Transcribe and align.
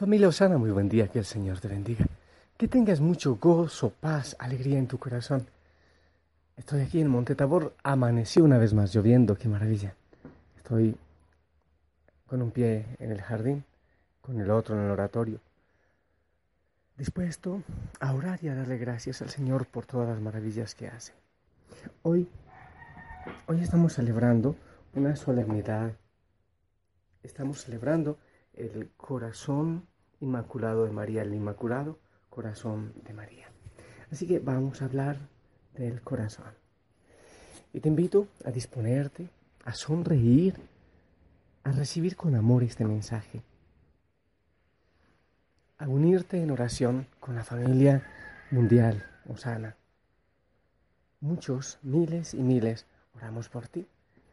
Familia 0.00 0.28
Osana, 0.28 0.56
muy 0.56 0.70
buen 0.70 0.88
día, 0.88 1.08
que 1.08 1.18
el 1.18 1.26
Señor 1.26 1.60
te 1.60 1.68
bendiga. 1.68 2.06
Que 2.56 2.68
tengas 2.68 3.00
mucho 3.00 3.36
gozo, 3.36 3.90
paz, 3.90 4.34
alegría 4.38 4.78
en 4.78 4.86
tu 4.86 4.96
corazón. 4.96 5.46
Estoy 6.56 6.80
aquí 6.80 7.02
en 7.02 7.08
Monte 7.08 7.34
Tabor, 7.34 7.74
amaneció 7.82 8.42
una 8.42 8.56
vez 8.56 8.72
más 8.72 8.94
lloviendo, 8.94 9.36
qué 9.36 9.46
maravilla. 9.46 9.94
Estoy 10.56 10.96
con 12.26 12.40
un 12.40 12.50
pie 12.50 12.86
en 12.98 13.12
el 13.12 13.20
jardín, 13.20 13.62
con 14.22 14.40
el 14.40 14.50
otro 14.50 14.74
en 14.74 14.86
el 14.86 14.90
oratorio, 14.90 15.38
dispuesto 16.96 17.62
a 18.00 18.14
orar 18.14 18.38
y 18.42 18.48
a 18.48 18.54
darle 18.54 18.78
gracias 18.78 19.20
al 19.20 19.28
Señor 19.28 19.66
por 19.66 19.84
todas 19.84 20.08
las 20.08 20.20
maravillas 20.22 20.74
que 20.74 20.88
hace. 20.88 21.12
Hoy, 22.04 22.26
hoy 23.46 23.60
estamos 23.60 23.92
celebrando 23.92 24.56
una 24.94 25.14
solemnidad. 25.14 25.92
Estamos 27.22 27.60
celebrando 27.60 28.16
el 28.54 28.90
corazón 28.96 29.86
inmaculado 30.20 30.84
de 30.84 30.92
María, 30.92 31.22
el 31.22 31.34
inmaculado 31.34 31.98
corazón 32.28 32.92
de 33.04 33.12
María. 33.12 33.48
Así 34.10 34.26
que 34.26 34.38
vamos 34.38 34.82
a 34.82 34.86
hablar 34.86 35.16
del 35.74 36.00
corazón. 36.02 36.52
Y 37.72 37.80
te 37.80 37.88
invito 37.88 38.28
a 38.44 38.50
disponerte, 38.50 39.28
a 39.64 39.74
sonreír, 39.74 40.54
a 41.64 41.72
recibir 41.72 42.16
con 42.16 42.34
amor 42.34 42.62
este 42.62 42.84
mensaje, 42.84 43.42
a 45.78 45.88
unirte 45.88 46.42
en 46.42 46.50
oración 46.50 47.06
con 47.20 47.34
la 47.36 47.44
familia 47.44 48.06
mundial, 48.50 49.04
Osana. 49.28 49.76
Muchos, 51.20 51.78
miles 51.82 52.34
y 52.34 52.42
miles, 52.42 52.86
oramos 53.14 53.48
por 53.48 53.68
ti. 53.68 53.86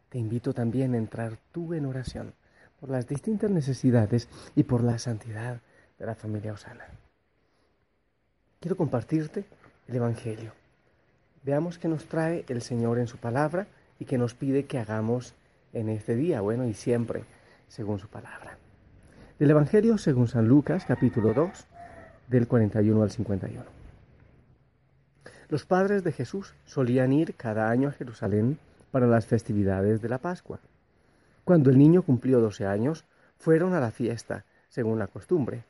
Te 0.09 0.17
invito 0.17 0.53
también 0.53 0.93
a 0.93 0.97
entrar 0.97 1.37
tú 1.51 1.73
en 1.73 1.85
oración 1.85 2.33
por 2.79 2.89
las 2.89 3.07
distintas 3.07 3.49
necesidades 3.51 4.27
y 4.55 4.63
por 4.63 4.83
la 4.83 4.99
santidad 4.99 5.61
de 5.97 6.05
la 6.05 6.15
familia 6.15 6.53
Osana. 6.53 6.85
Quiero 8.59 8.77
compartirte 8.77 9.45
el 9.87 9.95
Evangelio. 9.95 10.51
Veamos 11.43 11.77
qué 11.77 11.87
nos 11.87 12.05
trae 12.05 12.45
el 12.49 12.61
Señor 12.61 12.99
en 12.99 13.07
su 13.07 13.17
palabra 13.17 13.67
y 13.99 14.05
qué 14.05 14.17
nos 14.17 14.33
pide 14.33 14.65
que 14.65 14.79
hagamos 14.79 15.33
en 15.73 15.89
este 15.89 16.15
día, 16.15 16.41
bueno, 16.41 16.65
y 16.65 16.73
siempre, 16.73 17.23
según 17.67 17.99
su 17.99 18.07
palabra. 18.07 18.57
Del 19.39 19.51
Evangelio 19.51 19.97
según 19.97 20.27
San 20.27 20.47
Lucas, 20.47 20.85
capítulo 20.85 21.33
2, 21.33 21.67
del 22.27 22.47
41 22.47 23.03
al 23.03 23.11
51. 23.11 23.63
Los 25.49 25.65
padres 25.65 26.03
de 26.03 26.11
Jesús 26.11 26.53
solían 26.65 27.13
ir 27.13 27.35
cada 27.35 27.69
año 27.69 27.89
a 27.89 27.93
Jerusalén 27.93 28.59
para 28.91 29.07
las 29.07 29.25
festividades 29.25 30.01
de 30.01 30.09
la 30.09 30.17
Pascua. 30.17 30.59
Cuando 31.47 31.69
el 31.69 31.77
niño 31.77 32.01
cumplió 32.01 32.41
12 32.41 32.65
años, 32.65 33.05
fueron 33.37 33.73
a 33.73 33.79
la 33.79 33.91
fiesta, 33.91 34.43
según 34.67 34.99
la 34.99 35.07
costumbre. 35.07 35.63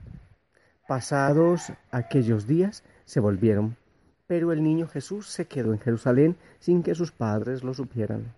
Pasados 0.87 1.71
aquellos 1.91 2.47
días, 2.47 2.83
se 3.05 3.19
volvieron, 3.19 3.77
pero 4.25 4.51
el 4.51 4.63
niño 4.63 4.87
Jesús 4.87 5.27
se 5.27 5.45
quedó 5.45 5.73
en 5.73 5.79
Jerusalén 5.79 6.35
sin 6.57 6.81
que 6.81 6.95
sus 6.95 7.11
padres 7.11 7.63
lo 7.63 7.75
supieran. 7.75 8.33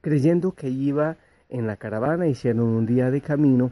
Creyendo 0.00 0.52
que 0.52 0.70
iba 0.70 1.18
en 1.50 1.66
la 1.66 1.76
caravana, 1.76 2.26
hicieron 2.26 2.64
un 2.64 2.86
día 2.86 3.10
de 3.10 3.20
camino, 3.20 3.70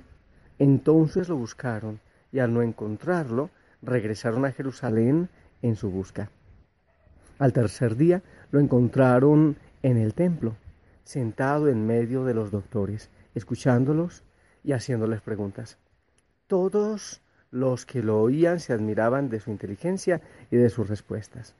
entonces 0.58 1.30
lo 1.30 1.36
buscaron, 1.36 2.00
y 2.30 2.40
al 2.40 2.52
no 2.52 2.60
encontrarlo, 2.60 3.48
regresaron 3.80 4.44
a 4.44 4.52
Jerusalén 4.52 5.30
en 5.62 5.74
su 5.74 5.90
busca. 5.90 6.28
Al 7.38 7.54
tercer 7.54 7.96
día 7.96 8.20
lo 8.50 8.60
encontraron 8.60 9.56
en 9.82 9.96
el 9.96 10.12
templo 10.12 10.54
sentado 11.04 11.68
en 11.68 11.86
medio 11.86 12.24
de 12.24 12.34
los 12.34 12.50
doctores, 12.50 13.10
escuchándolos 13.34 14.22
y 14.62 14.72
haciéndoles 14.72 15.20
preguntas. 15.20 15.78
Todos 16.46 17.20
los 17.50 17.86
que 17.86 18.02
lo 18.02 18.20
oían 18.20 18.60
se 18.60 18.72
admiraban 18.72 19.28
de 19.28 19.40
su 19.40 19.50
inteligencia 19.50 20.20
y 20.50 20.56
de 20.56 20.70
sus 20.70 20.88
respuestas. 20.88 21.54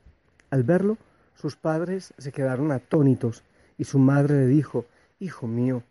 Al 0.49 0.63
verlo, 0.63 0.97
sus 1.35 1.55
padres 1.55 2.13
se 2.17 2.31
quedaron 2.31 2.71
atónitos 2.71 3.43
y 3.77 3.85
su 3.85 3.99
madre 3.99 4.41
le 4.41 4.47
dijo, 4.47 4.85
Hijo 5.19 5.47
mío, 5.47 5.83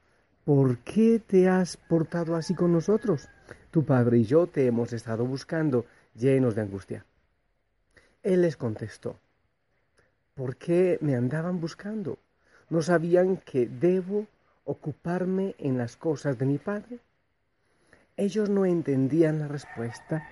¿por 0.44 0.78
qué 0.78 1.20
te 1.24 1.48
has 1.48 1.76
portado 1.76 2.36
así 2.36 2.54
con 2.54 2.72
nosotros? 2.72 3.28
Tu 3.70 3.84
padre 3.84 4.18
y 4.18 4.24
yo 4.24 4.46
te 4.46 4.66
hemos 4.66 4.92
estado 4.92 5.24
buscando 5.24 5.86
llenos 6.14 6.54
de 6.54 6.62
angustia. 6.62 7.04
Él 8.22 8.42
les 8.42 8.56
contestó, 8.56 9.16
¿por 10.34 10.56
qué 10.56 10.98
me 11.00 11.14
andaban 11.14 11.60
buscando? 11.60 12.18
¿No 12.70 12.82
sabían 12.82 13.36
que 13.36 13.66
debo 13.66 14.26
ocuparme 14.64 15.56
en 15.58 15.76
las 15.76 15.96
cosas 15.96 16.38
de 16.38 16.46
mi 16.46 16.58
Padre? 16.58 17.00
Ellos 18.16 18.48
no 18.48 18.64
entendían 18.64 19.40
la 19.40 19.48
respuesta 19.48 20.26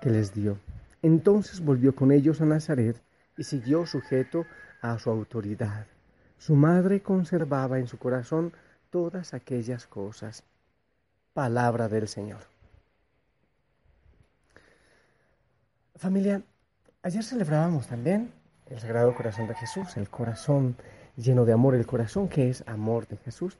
que 0.00 0.08
les 0.10 0.32
dio. 0.32 0.58
Entonces 1.02 1.60
volvió 1.60 1.94
con 1.94 2.10
ellos 2.10 2.40
a 2.40 2.46
Nazaret 2.46 3.00
y 3.36 3.44
siguió 3.44 3.84
sujeto 3.84 4.46
a 4.80 4.98
su 4.98 5.10
autoridad. 5.10 5.86
Su 6.38 6.56
madre 6.56 7.02
conservaba 7.02 7.78
en 7.78 7.86
su 7.86 7.98
corazón 7.98 8.52
todas 8.90 9.34
aquellas 9.34 9.86
cosas. 9.86 10.42
Palabra 11.34 11.88
del 11.88 12.08
Señor. 12.08 12.40
Familia, 15.96 16.42
ayer 17.02 17.22
celebrábamos 17.22 17.88
también 17.88 18.30
el 18.70 18.80
Sagrado 18.80 19.14
Corazón 19.14 19.48
de 19.48 19.54
Jesús, 19.54 19.96
el 19.96 20.08
corazón 20.08 20.76
lleno 21.16 21.44
de 21.44 21.52
amor 21.52 21.74
el 21.74 21.86
corazón, 21.86 22.28
que 22.28 22.50
es 22.50 22.64
amor 22.66 23.06
de 23.06 23.16
Jesús. 23.18 23.58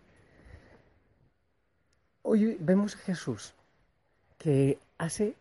Hoy 2.23 2.57
vemos 2.61 2.95
a 2.97 2.99
Jesús 2.99 3.55
que 4.39 4.79
hace 4.99 5.35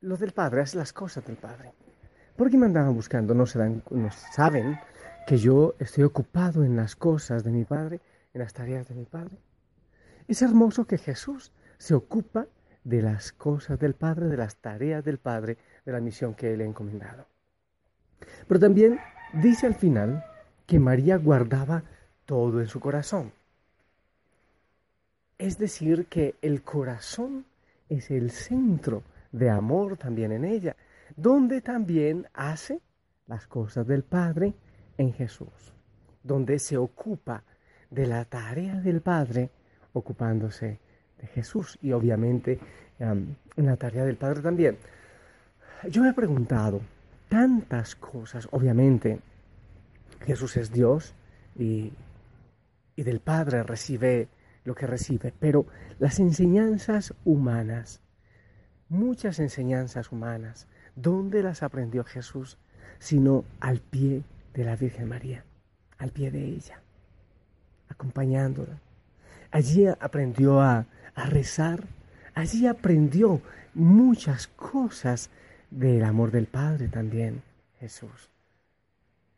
lo 0.00 0.16
del 0.16 0.32
Padre, 0.32 0.60
hace 0.60 0.76
las 0.76 0.92
cosas 0.92 1.24
del 1.26 1.36
Padre. 1.36 1.72
¿Por 2.36 2.50
qué 2.50 2.56
me 2.56 2.66
andaban 2.66 2.94
buscando? 2.94 3.34
No, 3.34 3.46
se 3.46 3.58
dan, 3.58 3.82
no 3.90 4.10
saben 4.10 4.78
que 5.26 5.38
yo 5.38 5.74
estoy 5.78 6.04
ocupado 6.04 6.64
en 6.64 6.76
las 6.76 6.96
cosas 6.96 7.44
de 7.44 7.50
mi 7.50 7.64
Padre, 7.64 8.00
en 8.34 8.40
las 8.40 8.52
tareas 8.52 8.88
de 8.88 8.94
mi 8.94 9.04
Padre. 9.04 9.36
Es 10.28 10.42
hermoso 10.42 10.86
que 10.86 10.98
Jesús 10.98 11.52
se 11.78 11.94
ocupa 11.94 12.46
de 12.82 13.02
las 13.02 13.32
cosas 13.32 13.78
del 13.78 13.94
Padre, 13.94 14.26
de 14.26 14.36
las 14.36 14.56
tareas 14.56 15.04
del 15.04 15.18
Padre, 15.18 15.56
de 15.84 15.92
la 15.92 16.00
misión 16.00 16.34
que 16.34 16.52
Él 16.52 16.60
ha 16.60 16.64
encomendado. 16.64 17.26
Pero 18.46 18.60
también 18.60 19.00
dice 19.32 19.66
al 19.66 19.74
final 19.74 20.24
que 20.66 20.78
María 20.78 21.16
guardaba 21.16 21.82
todo 22.24 22.60
en 22.60 22.66
su 22.66 22.80
corazón. 22.80 23.32
Es 25.38 25.58
decir, 25.58 26.06
que 26.06 26.36
el 26.42 26.62
corazón 26.62 27.44
es 27.88 28.10
el 28.10 28.30
centro 28.30 29.02
de 29.32 29.50
amor 29.50 29.96
también 29.96 30.32
en 30.32 30.44
ella, 30.44 30.76
donde 31.16 31.60
también 31.60 32.26
hace 32.32 32.80
las 33.26 33.46
cosas 33.46 33.86
del 33.86 34.04
Padre 34.04 34.54
en 34.96 35.12
Jesús, 35.12 35.74
donde 36.22 36.58
se 36.58 36.76
ocupa 36.76 37.42
de 37.90 38.06
la 38.06 38.24
tarea 38.24 38.76
del 38.76 39.00
Padre 39.00 39.50
ocupándose 39.92 40.78
de 41.18 41.26
Jesús 41.28 41.78
y 41.82 41.92
obviamente 41.92 42.58
en 42.98 43.36
la 43.56 43.76
tarea 43.76 44.04
del 44.04 44.16
Padre 44.16 44.40
también. 44.40 44.78
Yo 45.90 46.02
me 46.02 46.10
he 46.10 46.14
preguntado 46.14 46.80
tantas 47.28 47.94
cosas, 47.96 48.48
obviamente 48.52 49.20
Jesús 50.24 50.56
es 50.56 50.72
Dios 50.72 51.14
y, 51.56 51.92
del 52.96 53.20
Padre 53.20 53.62
recibe 53.62 54.28
lo 54.64 54.74
que 54.74 54.86
recibe, 54.86 55.32
pero 55.38 55.66
las 55.98 56.18
enseñanzas 56.18 57.12
humanas, 57.24 58.00
muchas 58.88 59.38
enseñanzas 59.38 60.10
humanas, 60.10 60.66
¿dónde 60.96 61.42
las 61.42 61.62
aprendió 61.62 62.04
Jesús? 62.04 62.56
Sino 62.98 63.44
al 63.60 63.80
pie 63.80 64.22
de 64.54 64.64
la 64.64 64.76
Virgen 64.76 65.08
María, 65.08 65.44
al 65.98 66.10
pie 66.10 66.30
de 66.30 66.44
ella, 66.44 66.80
acompañándola. 67.88 68.78
Allí 69.50 69.86
aprendió 69.86 70.60
a, 70.60 70.86
a 71.14 71.26
rezar, 71.26 71.84
allí 72.34 72.66
aprendió 72.66 73.42
muchas 73.74 74.46
cosas 74.46 75.30
del 75.70 76.04
amor 76.04 76.30
del 76.30 76.46
Padre 76.46 76.88
también, 76.88 77.42
Jesús. 77.78 78.33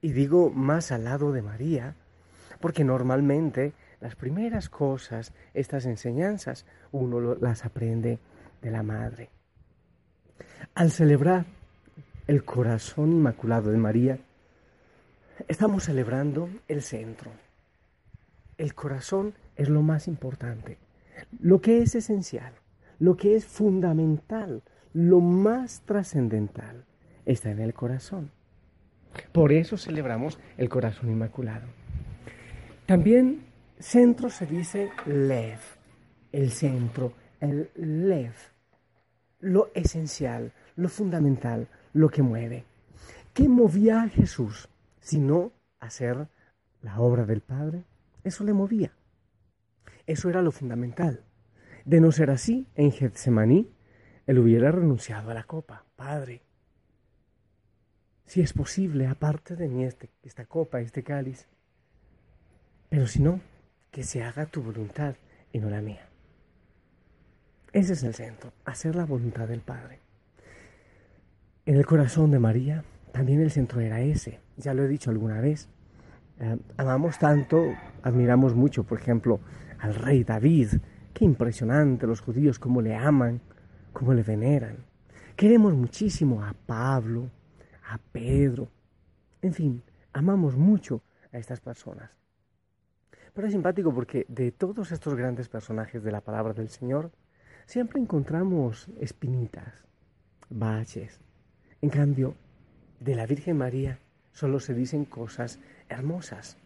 Y 0.01 0.13
digo 0.13 0.51
más 0.51 0.93
al 0.93 1.05
lado 1.05 1.33
de 1.33 1.43
María, 1.43 1.97
porque 2.61 2.85
normalmente 2.85 3.73
las 4.01 4.15
primeras 4.15 4.69
cosas, 4.69 5.33
estas 5.55 5.87
enseñanzas, 5.87 6.67
uno 6.93 7.35
las 7.37 7.65
aprende 7.65 8.19
de 8.63 8.71
la 8.71 8.83
madre. 8.83 9.31
Al 10.75 10.91
celebrar 10.91 11.47
el 12.27 12.45
corazón 12.45 13.13
inmaculado 13.13 13.71
de 13.71 13.79
María, 13.79 14.19
estamos 15.49 15.85
celebrando 15.85 16.49
el 16.69 16.83
centro. 16.83 17.31
El 18.59 18.75
corazón 18.75 19.35
es 19.57 19.69
lo 19.69 19.83
más 19.83 20.09
importante, 20.09 20.79
lo 21.41 21.61
que 21.61 21.83
es 21.83 21.95
esencial, 21.95 22.53
lo 22.99 23.17
que 23.17 23.37
es 23.37 23.47
fundamental, 23.47 24.63
lo 24.93 25.21
más 25.21 25.83
trascendental, 25.83 26.85
está 27.27 27.51
en 27.51 27.61
el 27.61 27.75
corazón. 27.75 28.31
Por 29.33 29.53
eso 29.53 29.77
celebramos 29.77 30.39
el 30.57 30.69
corazón 30.69 31.11
inmaculado. 31.11 31.67
También 32.87 33.45
centro 33.79 34.31
se 34.31 34.47
dice 34.47 34.91
lev, 35.07 35.59
el 36.33 36.51
centro, 36.51 37.13
el 37.41 37.71
lev. 37.77 38.33
lo 39.41 39.71
esencial, 39.75 40.53
lo 40.77 40.89
fundamental, 40.89 41.69
lo 41.93 42.09
que 42.09 42.23
mueve. 42.23 42.65
¿Qué 43.35 43.49
movía 43.49 44.03
a 44.03 44.09
Jesús 44.09 44.69
sino 45.01 45.53
hacer 45.79 46.29
la 46.81 46.99
obra 47.01 47.27
del 47.27 47.43
Padre? 47.43 47.85
Eso 48.25 48.45
le 48.45 48.53
movía. 48.53 48.93
Eso 50.07 50.31
era 50.31 50.43
lo 50.43 50.53
fundamental. 50.53 51.25
De 51.85 52.01
no 52.01 52.13
ser 52.13 52.31
así, 52.31 52.67
en 52.75 52.93
Getsemaní, 52.93 53.71
él 54.27 54.39
hubiera 54.39 54.73
renunciado 54.73 55.31
a 55.31 55.35
la 55.35 55.45
copa. 55.45 55.85
Padre, 55.97 56.43
si 58.27 58.41
es 58.41 58.53
posible, 58.53 59.07
aparte 59.07 59.57
de 59.57 59.69
mí 59.69 59.85
este, 59.85 60.11
esta 60.23 60.45
copa, 60.45 60.81
este 60.81 61.03
cáliz, 61.03 61.47
pero 62.89 63.07
si 63.07 63.23
no, 63.23 63.41
que 63.91 64.03
se 64.03 64.23
haga 64.23 64.47
tu 64.47 64.63
voluntad 64.63 65.15
y 65.53 65.59
no 65.59 65.71
la 65.71 65.81
mía. 65.81 66.09
Ese 67.73 67.95
es 67.95 68.03
el 68.03 68.15
centro, 68.15 68.53
hacer 68.65 68.97
la 68.97 69.05
voluntad 69.05 69.49
del 69.49 69.61
Padre. 69.61 70.01
En 71.65 71.77
el 71.77 71.87
corazón 71.87 72.31
de 72.31 72.39
María 72.39 72.85
también 73.13 73.41
el 73.41 73.51
centro 73.51 73.81
era 73.81 74.01
ese, 74.01 74.41
ya 74.57 74.75
lo 74.75 74.85
he 74.85 74.89
dicho 74.89 75.11
alguna 75.11 75.41
vez. 75.41 75.69
Eh, 76.39 76.59
amamos 76.77 77.19
tanto, 77.19 77.75
admiramos 78.03 78.55
mucho, 78.55 78.85
por 78.85 79.01
ejemplo, 79.01 79.41
al 79.79 79.95
rey 79.95 80.25
David. 80.25 80.69
Qué 81.15 81.25
impresionante 81.25 82.07
los 82.07 82.21
judíos, 82.21 82.59
cómo 82.59 82.83
le 82.83 82.95
aman, 82.95 83.41
cómo 83.93 84.13
le 84.13 84.23
veneran. 84.23 84.77
Queremos 85.35 85.75
muchísimo 85.75 86.45
a 86.45 86.55
Pablo, 86.67 87.31
a 87.87 87.99
Pedro. 87.99 88.69
En 89.43 89.55
fin, 89.55 89.83
amamos 90.13 90.57
mucho 90.57 91.03
a 91.33 91.39
estas 91.39 91.61
personas. 91.61 92.11
Pero 93.33 93.47
es 93.47 93.53
simpático 93.53 93.95
porque 93.95 94.25
de 94.29 94.51
todos 94.51 94.93
estos 94.93 95.15
grandes 95.15 95.49
personajes 95.49 96.03
de 96.03 96.11
la 96.11 96.23
palabra 96.23 96.55
del 96.55 96.69
Señor, 96.69 97.13
siempre 97.67 98.01
encontramos 98.01 98.89
espinitas, 98.99 99.85
baches. 100.49 101.21
En 101.83 101.91
cambio, 101.91 102.35
de 103.01 103.15
la 103.15 103.27
Virgen 103.27 103.59
María 103.59 103.99
solo 104.33 104.59
se 104.59 104.75
dicen 104.75 105.05
cosas 105.05 105.61
hermosas. 105.89 106.57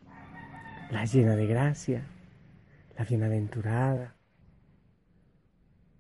La 0.91 1.05
llena 1.05 1.37
de 1.37 1.47
gracia, 1.47 2.05
la 2.97 3.05
bienaventurada, 3.05 4.17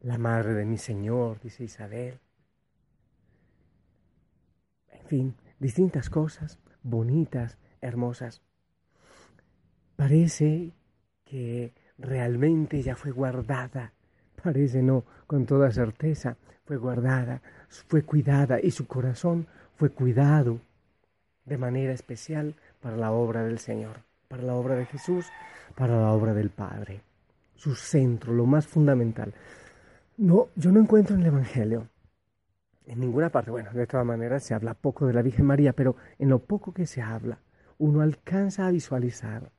la 0.02 0.19
madre 0.19 0.55
de 0.55 0.64
mi 0.64 0.78
Señor, 0.78 1.40
dice 1.40 1.64
Isabel. 1.64 2.19
Fin, 5.10 5.34
distintas 5.58 6.08
cosas 6.08 6.60
bonitas, 6.84 7.58
hermosas. 7.80 8.42
Parece 9.96 10.72
que 11.24 11.74
realmente 11.98 12.80
ya 12.80 12.94
fue 12.94 13.10
guardada, 13.10 13.92
parece 14.40 14.82
no, 14.84 15.02
con 15.26 15.46
toda 15.46 15.72
certeza, 15.72 16.36
fue 16.64 16.76
guardada, 16.76 17.42
fue 17.88 18.04
cuidada 18.04 18.60
y 18.62 18.70
su 18.70 18.86
corazón 18.86 19.48
fue 19.74 19.90
cuidado 19.90 20.60
de 21.44 21.58
manera 21.58 21.92
especial 21.92 22.54
para 22.80 22.96
la 22.96 23.10
obra 23.10 23.42
del 23.42 23.58
Señor 23.58 24.04
para 24.28 24.44
la 24.44 24.54
obra 24.54 24.76
de 24.76 24.86
Jesús, 24.86 25.26
para 25.74 26.00
la 26.00 26.12
obra 26.12 26.32
del 26.32 26.50
Padre. 26.50 27.00
Su 27.56 27.74
centro, 27.74 28.32
lo 28.32 28.46
más 28.46 28.64
fundamental. 28.64 29.34
No, 30.18 30.50
yo 30.54 30.70
no 30.70 30.78
encuentro 30.78 31.16
en 31.16 31.22
el 31.22 31.26
Evangelio, 31.26 31.88
en 32.90 32.98
ninguna 32.98 33.31
parte, 33.31 33.52
bueno, 33.52 33.70
de 33.72 33.87
todas 33.87 34.04
maneras 34.04 34.42
se 34.42 34.52
habla 34.52 34.75
poco 34.75 35.06
de 35.06 35.12
la 35.12 35.22
Virgen 35.22 35.46
María, 35.46 35.72
pero 35.72 35.94
en 36.19 36.28
lo 36.28 36.40
poco 36.40 36.75
que 36.75 36.87
se 36.87 37.00
habla, 37.00 37.38
uno 37.78 38.00
alcanza 38.00 38.66
a 38.66 38.72
visualizar 38.72 39.52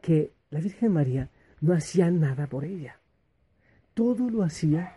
que 0.00 0.32
la 0.50 0.58
Virgen 0.58 0.92
María 0.92 1.30
no 1.60 1.74
hacía 1.74 2.10
nada 2.10 2.48
por 2.48 2.64
ella. 2.64 2.98
Todo 3.94 4.28
lo 4.28 4.42
hacía 4.42 4.96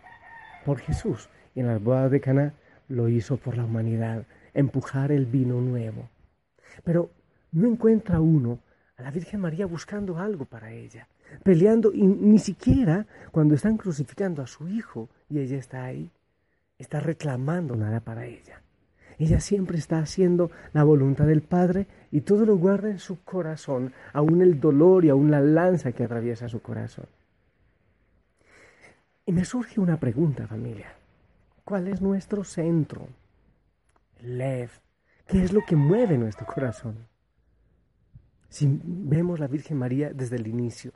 por 0.64 0.80
Jesús. 0.80 1.30
Y 1.54 1.60
en 1.60 1.68
las 1.68 1.80
bodas 1.80 2.10
de 2.10 2.20
Cana 2.20 2.54
lo 2.88 3.08
hizo 3.08 3.36
por 3.36 3.56
la 3.56 3.64
humanidad, 3.64 4.26
empujar 4.52 5.12
el 5.12 5.26
vino 5.26 5.60
nuevo. 5.60 6.08
Pero 6.82 7.10
no 7.52 7.68
encuentra 7.68 8.20
uno 8.20 8.58
a 8.96 9.02
la 9.02 9.12
Virgen 9.12 9.40
María 9.40 9.66
buscando 9.66 10.18
algo 10.18 10.44
para 10.44 10.72
ella, 10.72 11.06
peleando 11.44 11.92
y 11.92 12.02
ni 12.04 12.40
siquiera 12.40 13.06
cuando 13.30 13.54
están 13.54 13.76
crucificando 13.76 14.42
a 14.42 14.48
su 14.48 14.66
hijo 14.66 15.08
y 15.30 15.38
ella 15.38 15.56
está 15.56 15.84
ahí, 15.84 16.10
está 16.78 17.00
reclamando 17.00 17.76
nada 17.76 18.00
para 18.00 18.26
ella. 18.26 18.62
Ella 19.18 19.40
siempre 19.40 19.78
está 19.78 19.98
haciendo 19.98 20.50
la 20.72 20.84
voluntad 20.84 21.26
del 21.26 21.40
Padre 21.40 21.86
y 22.10 22.20
todo 22.20 22.44
lo 22.44 22.56
guarda 22.56 22.90
en 22.90 22.98
su 22.98 23.22
corazón, 23.24 23.94
aún 24.12 24.42
el 24.42 24.60
dolor 24.60 25.04
y 25.04 25.08
aún 25.08 25.30
la 25.30 25.40
lanza 25.40 25.92
que 25.92 26.04
atraviesa 26.04 26.48
su 26.48 26.60
corazón. 26.60 27.06
Y 29.24 29.32
me 29.32 29.44
surge 29.44 29.80
una 29.80 29.98
pregunta, 29.98 30.46
familia. 30.46 30.94
¿Cuál 31.64 31.88
es 31.88 32.00
nuestro 32.00 32.44
centro? 32.44 33.08
Lev. 34.20 34.70
¿Qué 35.26 35.42
es 35.42 35.52
lo 35.52 35.64
que 35.64 35.74
mueve 35.74 36.16
nuestro 36.16 36.46
corazón? 36.46 37.08
Si 38.48 38.68
vemos 38.84 39.40
la 39.40 39.48
Virgen 39.48 39.78
María 39.78 40.12
desde 40.12 40.36
el 40.36 40.46
inicio, 40.46 40.92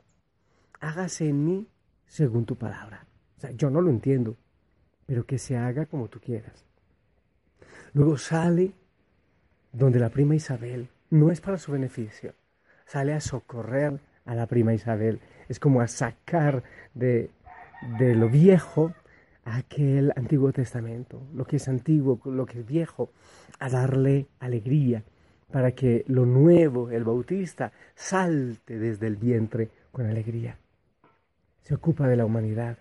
hágase 0.79 1.27
en 1.27 1.43
mí 1.43 1.67
según 2.07 2.45
tu 2.45 2.55
palabra. 2.55 3.05
O 3.37 3.41
sea, 3.41 3.51
yo 3.51 3.69
no 3.69 3.81
lo 3.81 3.89
entiendo, 3.89 4.37
pero 5.11 5.25
que 5.25 5.37
se 5.37 5.57
haga 5.57 5.87
como 5.87 6.07
tú 6.07 6.21
quieras. 6.21 6.63
Luego 7.91 8.17
sale 8.17 8.71
donde 9.73 9.99
la 9.99 10.07
prima 10.07 10.35
Isabel 10.35 10.87
no 11.09 11.31
es 11.31 11.41
para 11.41 11.57
su 11.57 11.73
beneficio, 11.73 12.33
sale 12.85 13.13
a 13.13 13.19
socorrer 13.19 13.99
a 14.23 14.35
la 14.35 14.45
prima 14.45 14.73
Isabel, 14.73 15.19
es 15.49 15.59
como 15.59 15.81
a 15.81 15.89
sacar 15.89 16.63
de, 16.93 17.29
de 17.99 18.15
lo 18.15 18.29
viejo 18.29 18.93
aquel 19.43 20.13
Antiguo 20.15 20.53
Testamento, 20.53 21.21
lo 21.33 21.43
que 21.43 21.57
es 21.57 21.67
antiguo, 21.67 22.17
lo 22.23 22.45
que 22.45 22.61
es 22.61 22.65
viejo, 22.65 23.11
a 23.59 23.67
darle 23.67 24.27
alegría, 24.39 25.03
para 25.51 25.73
que 25.73 26.05
lo 26.07 26.25
nuevo, 26.25 26.89
el 26.89 27.03
bautista, 27.03 27.73
salte 27.95 28.79
desde 28.79 29.07
el 29.07 29.17
vientre 29.17 29.71
con 29.91 30.05
alegría. 30.05 30.57
Se 31.63 31.75
ocupa 31.75 32.07
de 32.07 32.15
la 32.15 32.23
humanidad. 32.23 32.77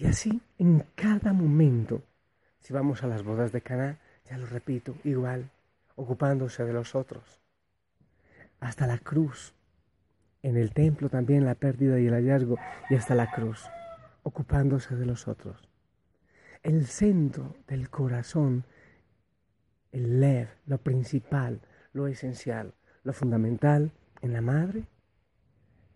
Y 0.00 0.06
así, 0.06 0.40
en 0.58 0.82
cada 0.94 1.34
momento, 1.34 2.02
si 2.58 2.72
vamos 2.72 3.02
a 3.02 3.06
las 3.06 3.22
bodas 3.22 3.52
de 3.52 3.60
Caná, 3.60 3.98
ya 4.24 4.38
lo 4.38 4.46
repito, 4.46 4.94
igual, 5.04 5.50
ocupándose 5.94 6.64
de 6.64 6.72
los 6.72 6.94
otros. 6.94 7.38
Hasta 8.60 8.86
la 8.86 8.96
cruz. 8.96 9.52
En 10.42 10.56
el 10.56 10.72
templo 10.72 11.10
también 11.10 11.44
la 11.44 11.54
pérdida 11.54 12.00
y 12.00 12.06
el 12.06 12.14
hallazgo, 12.14 12.56
y 12.88 12.94
hasta 12.94 13.14
la 13.14 13.30
cruz, 13.30 13.68
ocupándose 14.22 14.96
de 14.96 15.04
los 15.04 15.28
otros. 15.28 15.68
El 16.62 16.86
centro 16.86 17.54
del 17.68 17.90
corazón 17.90 18.64
el 19.92 20.18
lev, 20.18 20.48
lo 20.64 20.78
principal, 20.78 21.60
lo 21.92 22.06
esencial, 22.06 22.72
lo 23.04 23.12
fundamental 23.12 23.92
en 24.22 24.32
la 24.32 24.40
madre, 24.40 24.84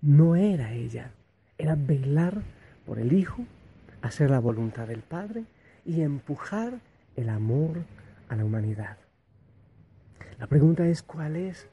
no 0.03 0.37
era 0.37 0.75
ella, 0.75 1.13
era 1.57 1.75
velar 1.75 2.43
por 2.85 2.99
el 2.99 3.15
Hijo, 3.15 3.47
hacer 4.05 4.31
la 4.31 4.39
voluntad 4.39 4.87
del 4.87 5.01
Padre 5.01 5.45
y 5.87 6.03
empujar 6.03 6.75
el 7.17 7.31
amor 7.31 7.85
a 8.29 8.37
la 8.37 8.45
humanidad. 8.45 8.99
La 10.39 10.47
pregunta 10.47 10.87
es, 10.87 11.03
¿cuál 11.03 11.37
es 11.37 11.67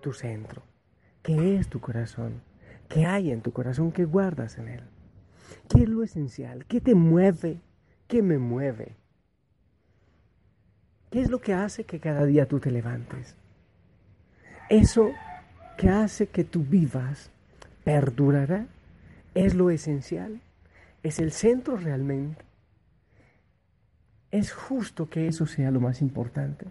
tu 0.00 0.14
centro? 0.14 0.62
¿Qué 1.22 1.56
es 1.56 1.68
tu 1.68 1.78
corazón? 1.78 2.40
¿Qué 2.88 3.04
hay 3.04 3.30
en 3.30 3.42
tu 3.42 3.52
corazón? 3.52 3.92
¿Qué 3.92 4.06
guardas 4.06 4.56
en 4.56 4.68
él? 4.68 4.80
¿Qué 5.68 5.82
es 5.82 5.88
lo 5.90 6.02
esencial? 6.02 6.64
¿Qué 6.64 6.80
te 6.80 6.94
mueve? 6.94 7.60
¿Qué 8.06 8.22
me 8.22 8.38
mueve? 8.38 8.96
¿Qué 11.10 11.20
es 11.20 11.30
lo 11.30 11.40
que 11.40 11.52
hace 11.52 11.84
que 11.84 12.00
cada 12.00 12.24
día 12.24 12.48
tú 12.48 12.60
te 12.60 12.70
levantes? 12.70 13.36
Eso 14.70 15.10
que 15.76 15.90
hace 15.90 16.28
que 16.28 16.44
tú 16.44 16.64
vivas 16.64 17.30
perdurará. 17.84 18.66
Es 19.34 19.54
lo 19.54 19.68
esencial. 19.68 20.40
Es 21.02 21.18
el 21.18 21.32
centro 21.32 21.76
realmente. 21.76 22.44
Es 24.30 24.52
justo 24.52 25.08
que 25.08 25.26
eso 25.26 25.46
sea 25.46 25.70
lo 25.70 25.80
más 25.80 26.02
importante. 26.02 26.66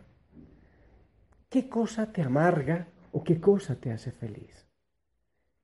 ¿Qué 1.50 1.70
cosa 1.70 2.12
te 2.12 2.22
amarga 2.22 2.88
o 3.12 3.24
qué 3.24 3.40
cosa 3.40 3.76
te 3.76 3.92
hace 3.92 4.12
feliz? 4.12 4.68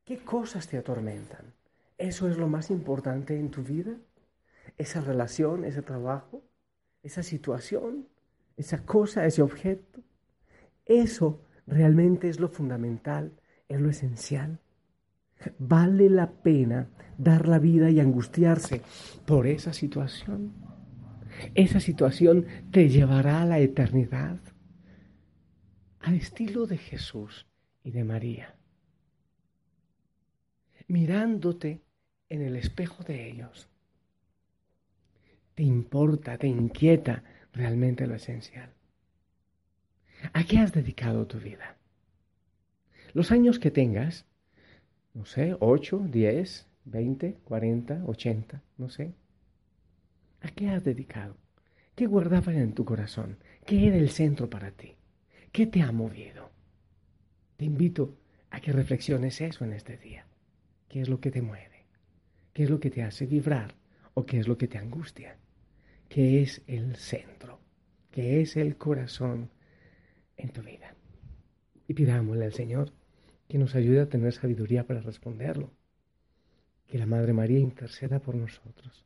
¿Qué 0.06 0.24
cosas 0.24 0.68
te 0.68 0.78
atormentan? 0.78 1.54
¿Eso 1.98 2.28
es 2.28 2.38
lo 2.38 2.48
más 2.48 2.72
importante 2.72 3.38
en 3.38 3.52
tu 3.52 3.64
vida? 3.64 3.92
¿Esa 4.78 5.02
relación, 5.02 5.66
ese 5.66 5.82
trabajo, 5.82 6.42
esa 7.04 7.22
situación? 7.22 8.08
esa 8.58 8.86
cosa, 8.86 9.26
ese 9.26 9.42
objeto. 9.42 10.02
Eso 10.86 11.42
realmente 11.66 12.30
es 12.30 12.40
lo 12.40 12.50
fundamental, 12.50 13.32
es 13.68 13.82
lo 13.82 13.90
esencial. 13.90 14.60
Vale 15.60 16.10
la 16.10 16.32
pena 16.32 16.90
dar 17.18 17.48
la 17.48 17.60
vida 17.60 17.90
y 17.90 18.00
angustiarse 18.00 18.82
por 19.26 19.48
esa 19.48 19.74
situación. 19.74 20.54
Esa 21.56 21.80
situación 21.80 22.46
te 22.72 22.90
llevará 22.90 23.42
a 23.42 23.46
la 23.46 23.60
eternidad, 23.60 24.40
al 26.00 26.16
estilo 26.16 26.66
de 26.66 26.78
Jesús 26.78 27.48
y 27.84 27.92
de 27.92 28.04
María. 28.04 28.56
Mirándote 30.88 31.82
en 32.30 32.42
el 32.42 32.56
espejo 32.56 33.04
de 33.04 33.30
ellos, 33.30 33.70
te 35.56 35.64
importa, 35.64 36.38
te 36.38 36.48
inquieta 36.48 37.24
realmente 37.54 38.08
lo 38.08 38.16
esencial. 38.16 38.74
¿A 40.34 40.44
qué 40.46 40.60
has 40.60 40.72
dedicado 40.72 41.28
tu 41.28 41.40
vida? 41.40 41.78
Los 43.14 43.32
años 43.32 43.60
que 43.60 43.72
tengas, 43.72 44.26
no 45.14 45.26
sé, 45.26 45.56
8, 45.60 46.08
10, 46.10 46.68
20, 46.86 47.34
40, 47.44 48.04
80, 48.06 48.64
no 48.78 48.90
sé. 48.90 49.14
¿A 50.42 50.50
qué 50.50 50.70
has 50.70 50.84
dedicado? 50.84 51.38
¿Qué 51.96 52.08
guardabas 52.08 52.56
en 52.56 52.74
tu 52.74 52.86
corazón? 52.86 53.38
¿Qué 53.66 53.88
era 53.88 53.98
el 53.98 54.10
centro 54.10 54.50
para 54.50 54.72
ti? 54.72 54.96
¿Qué 55.52 55.68
te 55.68 55.82
ha 55.82 55.92
movido? 55.92 56.50
Te 57.58 57.66
invito 57.66 58.18
a 58.50 58.60
que 58.60 58.72
reflexiones 58.72 59.40
eso 59.42 59.64
en 59.64 59.74
este 59.74 59.98
día. 59.98 60.26
¿Qué 60.90 61.02
es 61.02 61.10
lo 61.10 61.20
que 61.20 61.32
te 61.32 61.42
mueve? 61.42 61.86
¿Qué 62.52 62.64
es 62.64 62.70
lo 62.70 62.80
que 62.80 62.90
te 62.90 63.04
hace 63.04 63.26
vibrar? 63.26 63.76
¿O 64.16 64.26
qué 64.26 64.40
es 64.40 64.48
lo 64.48 64.58
que 64.58 64.68
te 64.68 64.78
angustia? 64.78 65.38
¿Qué 66.10 66.42
es 66.42 66.62
el 66.68 66.96
centro? 66.96 67.60
¿Qué 68.12 68.42
es 68.42 68.58
el 68.58 68.78
corazón 68.78 69.50
en 70.38 70.50
tu 70.50 70.62
vida? 70.62 70.96
Y 71.88 71.94
pidámosle 71.94 72.46
al 72.46 72.54
Señor 72.54 72.92
que 73.54 73.60
nos 73.60 73.76
ayude 73.76 74.02
a 74.02 74.10
tener 74.10 74.34
sabiduría 74.34 74.88
para 74.88 75.00
responderlo. 75.00 75.70
Que 76.88 76.98
la 76.98 77.06
Madre 77.06 77.34
María 77.34 77.60
interceda 77.60 78.18
por 78.18 78.34
nosotros. 78.34 79.06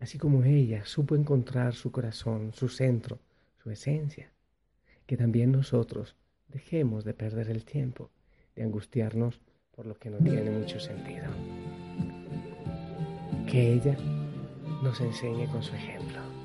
Así 0.00 0.18
como 0.18 0.42
ella 0.42 0.84
supo 0.84 1.14
encontrar 1.14 1.76
su 1.76 1.92
corazón, 1.92 2.52
su 2.52 2.68
centro, 2.68 3.20
su 3.62 3.70
esencia, 3.70 4.32
que 5.06 5.16
también 5.16 5.52
nosotros 5.52 6.16
dejemos 6.48 7.04
de 7.04 7.14
perder 7.14 7.48
el 7.48 7.64
tiempo, 7.64 8.10
de 8.56 8.64
angustiarnos 8.64 9.40
por 9.70 9.86
lo 9.86 9.94
que 9.94 10.10
no 10.10 10.18
tiene 10.18 10.50
mucho 10.50 10.80
sentido. 10.80 11.26
Que 13.48 13.74
ella 13.74 13.96
nos 14.82 15.00
enseñe 15.00 15.46
con 15.52 15.62
su 15.62 15.72
ejemplo. 15.72 16.35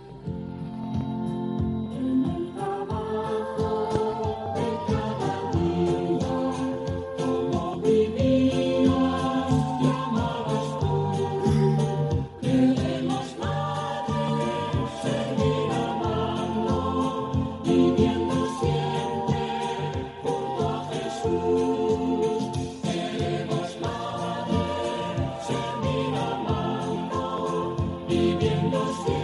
viviendo 28.08 28.80
sin 29.06 29.21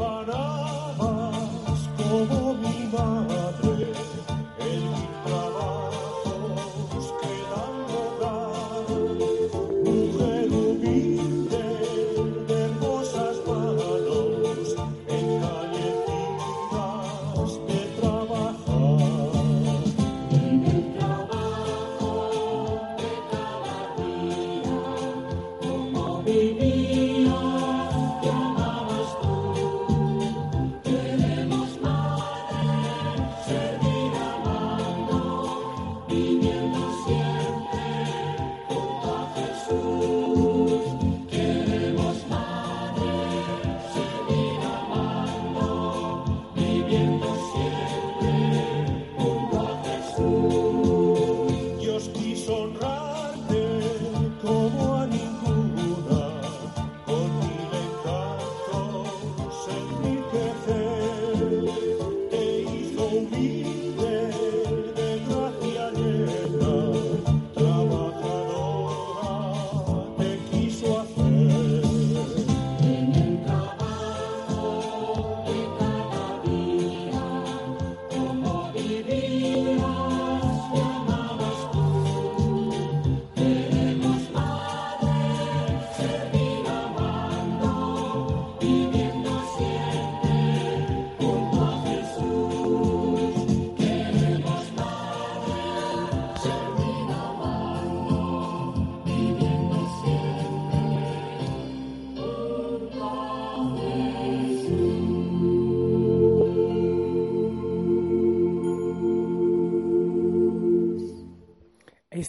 Ahí 0.00 0.37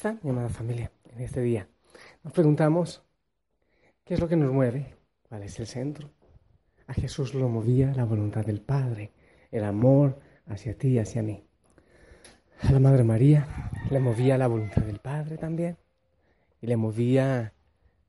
está, 0.10 0.24
mi 0.24 0.32
amada 0.32 0.50
familia, 0.50 0.92
en 1.14 1.22
este 1.22 1.42
día. 1.42 1.68
Nos 2.24 2.34
preguntamos, 2.34 3.04
¿qué 4.04 4.16
es 4.16 4.20
lo 4.20 4.28
que 4.28 4.36
nos 4.36 4.52
mueve? 4.52 4.96
¿Cuál 5.28 5.44
es 5.44 5.60
el 5.60 5.68
centro? 5.68 6.10
A 6.88 6.94
Jesús 6.94 7.34
lo 7.34 7.48
movía 7.48 7.94
la 7.94 8.06
voluntad 8.06 8.46
del 8.46 8.62
Padre, 8.62 9.12
el 9.52 9.64
amor 9.64 10.20
hacia 10.48 10.76
ti 10.78 10.90
y 10.90 11.00
hacia 11.00 11.22
mí. 11.22 11.44
A 12.62 12.72
la 12.72 12.80
Madre 12.80 13.04
María 13.04 13.72
le 13.92 14.00
movía 14.00 14.38
la 14.38 14.48
voluntad 14.48 14.82
del 14.82 15.00
Padre 15.00 15.38
también 15.38 15.78
y 16.62 16.68
le 16.68 16.76
movía 16.76 17.54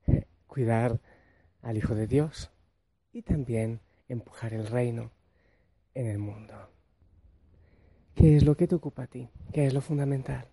eh, 0.07 0.25
cuidar 0.47 0.99
al 1.61 1.77
Hijo 1.77 1.93
de 1.93 2.07
Dios 2.07 2.51
y 3.13 3.21
también 3.21 3.79
empujar 4.07 4.53
el 4.53 4.67
reino 4.67 5.11
en 5.93 6.07
el 6.07 6.17
mundo. 6.17 6.55
¿Qué 8.15 8.35
es 8.37 8.43
lo 8.43 8.57
que 8.57 8.67
te 8.67 8.75
ocupa 8.75 9.03
a 9.03 9.07
ti? 9.07 9.29
¿Qué 9.53 9.67
es 9.67 9.73
lo 9.73 9.81
fundamental? 9.81 10.47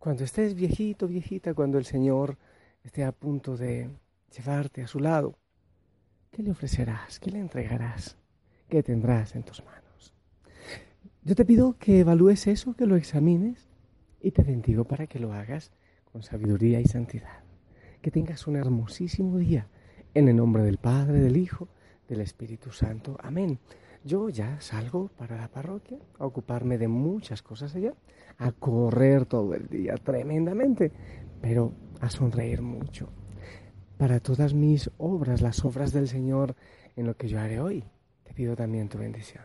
Cuando 0.00 0.24
estés 0.24 0.54
viejito, 0.54 1.06
viejita, 1.06 1.52
cuando 1.52 1.76
el 1.76 1.84
Señor 1.84 2.38
esté 2.82 3.04
a 3.04 3.12
punto 3.12 3.58
de 3.58 3.90
llevarte 4.34 4.82
a 4.82 4.86
su 4.86 4.98
lado, 4.98 5.36
¿qué 6.30 6.42
le 6.42 6.52
ofrecerás? 6.52 7.20
¿Qué 7.20 7.30
le 7.30 7.38
entregarás? 7.38 8.16
¿Qué 8.70 8.82
tendrás 8.82 9.36
en 9.36 9.42
tus 9.42 9.62
manos? 9.62 10.14
Yo 11.22 11.34
te 11.34 11.44
pido 11.44 11.76
que 11.78 12.00
evalúes 12.00 12.46
eso, 12.46 12.72
que 12.72 12.86
lo 12.86 12.96
examines 12.96 13.68
y 14.22 14.30
te 14.30 14.42
bendigo 14.42 14.84
para 14.84 15.06
que 15.06 15.18
lo 15.18 15.34
hagas 15.34 15.70
con 16.10 16.22
sabiduría 16.22 16.80
y 16.80 16.86
santidad. 16.86 17.44
Que 18.00 18.10
tengas 18.10 18.46
un 18.46 18.56
hermosísimo 18.56 19.36
día 19.36 19.68
en 20.14 20.28
el 20.28 20.36
nombre 20.36 20.62
del 20.62 20.78
Padre, 20.78 21.20
del 21.20 21.36
Hijo, 21.36 21.68
del 22.08 22.22
Espíritu 22.22 22.72
Santo. 22.72 23.18
Amén. 23.20 23.58
Yo 24.02 24.30
ya 24.30 24.60
salgo 24.60 25.08
para 25.08 25.36
la 25.36 25.48
parroquia 25.48 25.98
a 26.18 26.24
ocuparme 26.24 26.78
de 26.78 26.88
muchas 26.88 27.42
cosas 27.42 27.74
allá, 27.76 27.92
a 28.38 28.52
correr 28.52 29.26
todo 29.26 29.54
el 29.54 29.68
día 29.68 29.94
tremendamente, 29.96 30.90
pero 31.40 31.74
a 32.00 32.08
sonreír 32.08 32.62
mucho. 32.62 33.10
Para 33.98 34.20
todas 34.20 34.54
mis 34.54 34.90
obras, 34.96 35.42
las 35.42 35.62
obras 35.64 35.92
del 35.92 36.08
Señor 36.08 36.56
en 36.96 37.06
lo 37.06 37.16
que 37.16 37.28
yo 37.28 37.38
haré 37.38 37.60
hoy, 37.60 37.84
te 38.24 38.32
pido 38.32 38.56
también 38.56 38.88
tu 38.88 38.96
bendición. 38.96 39.44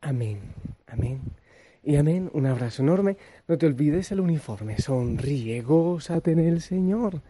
Amén, 0.00 0.40
amén. 0.86 1.20
Y 1.82 1.96
amén, 1.96 2.30
un 2.32 2.46
abrazo 2.46 2.82
enorme. 2.82 3.16
No 3.48 3.58
te 3.58 3.66
olvides 3.66 4.12
el 4.12 4.20
uniforme. 4.20 4.78
Sonríe, 4.78 5.62
gózate 5.62 6.32
en 6.32 6.40
el 6.40 6.60
Señor. 6.60 7.22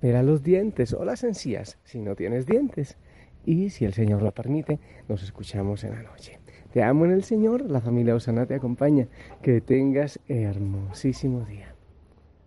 Pera 0.00 0.22
los 0.22 0.42
dientes 0.42 0.92
o 0.92 1.04
las 1.04 1.24
encías 1.24 1.78
si 1.84 2.00
no 2.00 2.14
tienes 2.14 2.46
dientes. 2.46 2.96
Y 3.44 3.70
si 3.70 3.84
el 3.84 3.94
Señor 3.94 4.22
lo 4.22 4.32
permite, 4.32 4.78
nos 5.08 5.22
escuchamos 5.22 5.84
en 5.84 5.92
la 5.92 6.02
noche. 6.02 6.38
Te 6.72 6.82
amo 6.82 7.06
en 7.06 7.12
el 7.12 7.24
Señor, 7.24 7.70
la 7.70 7.80
familia 7.80 8.14
Osana 8.14 8.46
te 8.46 8.54
acompaña. 8.54 9.08
Que 9.42 9.60
tengas 9.60 10.20
hermosísimo 10.28 11.44
día. 11.46 11.74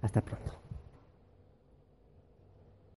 Hasta 0.01 0.21
pronto. 0.21 0.60